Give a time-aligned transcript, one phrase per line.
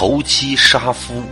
[0.00, 1.24] 头七杀夫。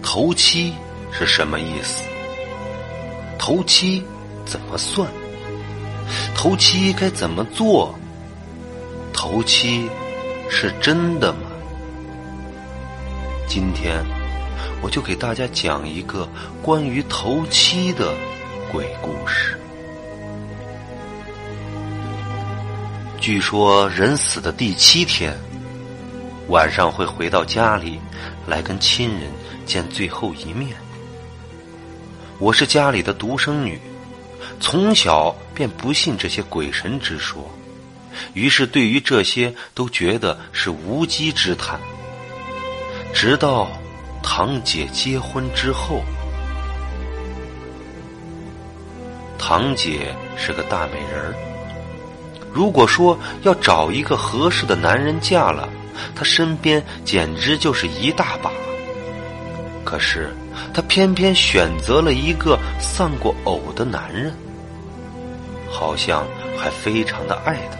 [0.00, 0.72] 头七
[1.10, 2.04] 是什么意思？
[3.36, 4.00] 头七
[4.44, 5.10] 怎么算？
[6.36, 7.92] 头七该怎么做？
[9.12, 9.90] 头七
[10.48, 11.50] 是真的吗？
[13.48, 14.06] 今天
[14.80, 16.28] 我就给大家讲一个
[16.62, 18.14] 关于头七的
[18.70, 19.58] 鬼故事。
[23.20, 25.36] 据说人死的第七天，
[26.48, 27.98] 晚上会回到家里
[28.46, 29.22] 来跟亲人
[29.64, 30.76] 见最后一面。
[32.38, 33.80] 我是家里的独生女，
[34.60, 37.50] 从小便不信这些鬼神之说，
[38.32, 41.80] 于是对于这些都觉得是无稽之谈。
[43.12, 43.68] 直到
[44.22, 46.02] 堂姐结婚之后，
[49.36, 51.34] 堂姐是个大美人儿。
[52.52, 55.68] 如果说要找一个合适的男人嫁了，
[56.14, 58.50] 她身边简直就是一大把。
[59.84, 60.34] 可是
[60.74, 64.34] 她偏偏选择了一个丧过偶的男人，
[65.70, 66.26] 好像
[66.58, 67.78] 还非常的爱他。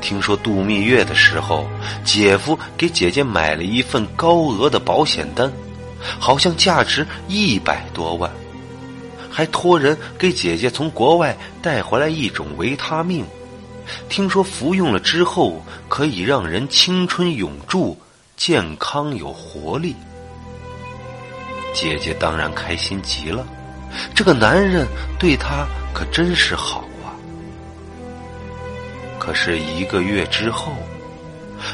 [0.00, 1.66] 听说度蜜月的时候，
[2.04, 5.50] 姐夫给姐姐买了一份高额的保险单，
[6.18, 8.30] 好像价值一百多万，
[9.30, 13.24] 还托人给姐姐从国外带回来一种维他命，
[14.08, 17.98] 听说服用了之后可以让人青春永驻、
[18.36, 19.94] 健康有活力。
[21.72, 23.46] 姐姐当然开心极了，
[24.14, 24.86] 这个男人
[25.18, 27.10] 对她可真是好啊。
[29.18, 30.72] 可是一个月之后，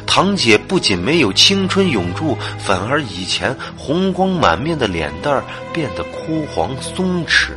[0.06, 7.50] 堂姐不仅没有青春永驻，反而以前红光满面的脸蛋变得枯黄松弛；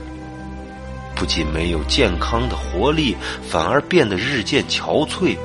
[1.16, 3.16] 不仅没有健康的活力，
[3.48, 5.38] 反而变得日渐憔悴，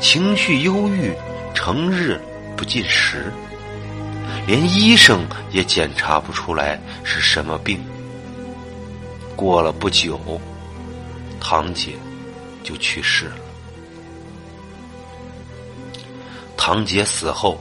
[0.00, 1.12] 情绪忧郁，
[1.54, 2.20] 成日
[2.56, 3.32] 不进食，
[4.46, 7.82] 连医生也检查不出来是什么病。
[9.34, 10.20] 过了不久，
[11.40, 11.92] 堂姐
[12.62, 13.36] 就去世了。
[16.56, 17.58] 堂姐死后，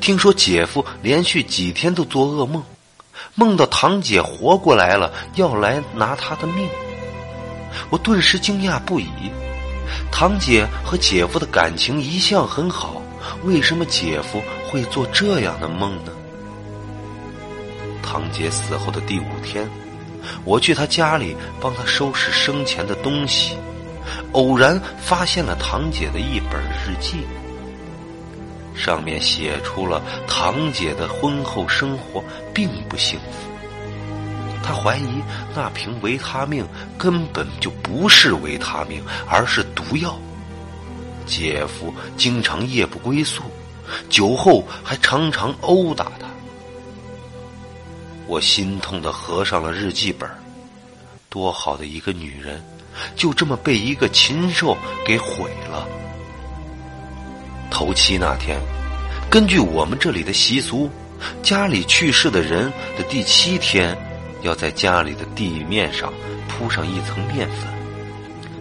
[0.00, 2.62] 听说姐夫连续几天都做噩梦，
[3.34, 6.68] 梦到堂姐活过来了，要来拿他的命。
[7.90, 9.06] 我顿时惊讶不已。
[10.10, 13.02] 堂姐和姐夫的感情一向很好，
[13.44, 16.12] 为什么姐夫会做这样的梦呢？
[18.02, 19.68] 堂姐死后的第五天，
[20.44, 23.56] 我去她家里帮她收拾生前的东西，
[24.32, 27.26] 偶然发现了堂姐的一本日记。
[28.74, 32.22] 上面写出了堂姐的婚后生活
[32.54, 33.48] 并不幸福，
[34.62, 35.22] 她怀疑
[35.54, 36.66] 那瓶维他命
[36.96, 40.18] 根本就不是维他命，而是毒药。
[41.26, 43.42] 姐夫经常夜不归宿，
[44.08, 46.26] 酒后还常常殴打她。
[48.26, 50.28] 我心痛的合上了日记本，
[51.28, 52.64] 多好的一个女人，
[53.14, 55.86] 就这么被一个禽兽给毁了。
[57.72, 58.60] 头七那天，
[59.30, 60.90] 根据我们这里的习俗，
[61.42, 63.96] 家里去世的人的第七天，
[64.42, 66.12] 要在家里的地面上
[66.46, 67.66] 铺上一层面粉。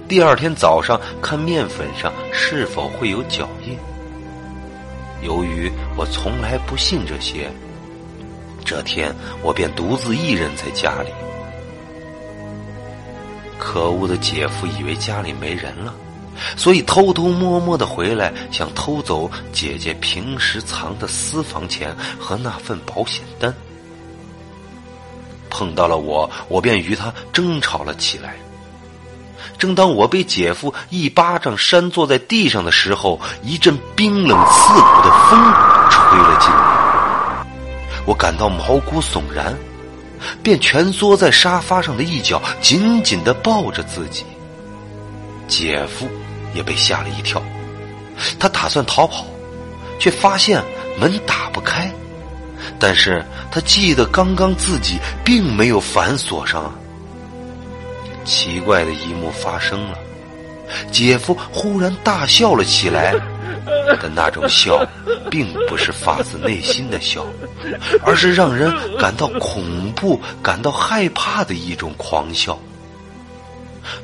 [0.07, 3.77] 第二天早上看面粉上是否会有脚印。
[5.21, 7.51] 由于我从来不信这些，
[8.63, 11.09] 这天我便独自一人在家里。
[13.59, 15.93] 可恶的姐夫以为家里没人了。
[16.55, 23.53] 所以偷偷摸摸的回来，想偷走姐姐平时藏的私房钱和那份保险单。
[25.49, 28.35] 碰到了我，我便与他争吵了起来。
[29.57, 35.39] 正当我被姐夫一巴掌扇坐在地上的时候，一阵冰冷刺骨的风
[35.89, 37.45] 吹了进来，
[38.05, 39.55] 我感到毛骨悚然，
[40.41, 44.25] 便蜷缩在沙发上的一角，紧紧的抱着自己。
[45.47, 46.07] 姐夫。
[46.53, 47.41] 也被吓了一跳，
[48.39, 49.25] 他打算逃跑，
[49.99, 50.63] 却发现
[50.99, 51.91] 门打不开。
[52.79, 56.73] 但是他记得刚刚自己并没有反锁上啊。
[58.23, 59.97] 奇怪的一幕发生了，
[60.91, 63.15] 姐夫忽然大笑了起来，
[63.99, 64.85] 但那种笑
[65.29, 67.25] 并不是发自内心的笑，
[68.05, 72.59] 而是让人感到恐怖、感到害怕的一种狂笑。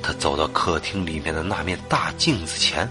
[0.01, 2.89] 他走到客厅里面的那面大镜子前，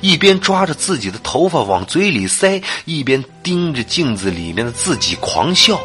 [0.00, 5.80] 一边抓着自己的头发往嘴里塞，一边盯着镜子里面的自己狂笑。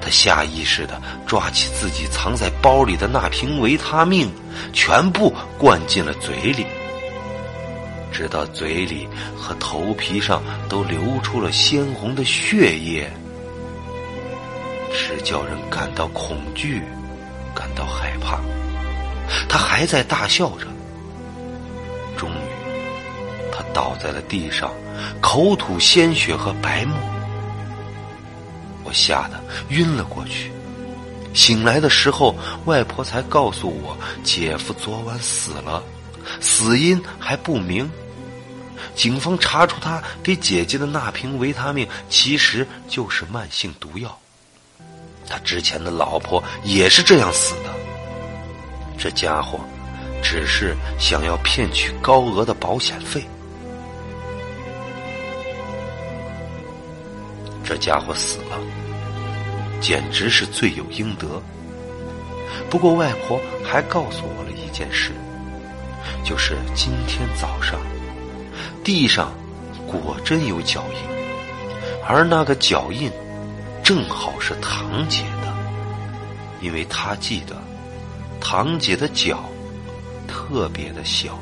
[0.00, 4.30] 他下意识的抓起自己藏在包里的那瓶维他命，
[4.72, 6.66] 全部灌进了嘴里。
[8.12, 13.10] 直到嘴里和头皮上都流出了鲜红的血液，
[14.92, 16.82] 只叫人感到恐惧，
[17.54, 18.38] 感到害怕。
[19.48, 20.66] 他还在大笑着，
[22.16, 22.38] 终于，
[23.52, 24.70] 他倒在了地上，
[25.20, 26.96] 口吐鲜血和白沫。
[28.84, 30.50] 我吓得晕了过去。
[31.34, 32.34] 醒来的时候，
[32.66, 35.82] 外婆才告诉我，姐夫昨晚死了，
[36.40, 37.90] 死因还不明。
[38.94, 44.18] 警方查出他给姐姐的那瓶维他命，其实就是慢性毒药。
[45.26, 47.71] 他之前的老婆也是这样死的。
[49.02, 49.58] 这家伙
[50.22, 53.26] 只是想要骗取高额的保险费。
[57.64, 58.56] 这家伙死了。
[59.80, 61.26] 简直是罪有应得。
[62.70, 65.10] 不过外婆还告诉我了一件事，
[66.24, 67.80] 就是今天早上
[68.84, 69.32] 地上
[69.84, 73.10] 果真有脚印，而那个脚印
[73.82, 75.52] 正好是堂姐的，
[76.60, 77.60] 因为她记得
[78.44, 79.44] 堂姐的脚
[80.26, 81.38] 特别的小。